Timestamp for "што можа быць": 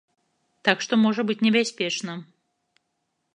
0.85-1.35